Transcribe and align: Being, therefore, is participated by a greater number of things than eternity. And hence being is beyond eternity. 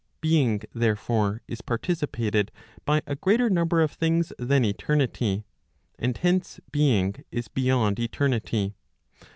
Being, 0.19 0.61
therefore, 0.73 1.43
is 1.47 1.61
participated 1.61 2.51
by 2.85 3.03
a 3.05 3.13
greater 3.15 3.51
number 3.51 3.81
of 3.83 3.91
things 3.91 4.33
than 4.39 4.65
eternity. 4.65 5.45
And 5.99 6.17
hence 6.17 6.59
being 6.71 7.23
is 7.31 7.47
beyond 7.49 7.99
eternity. 7.99 8.73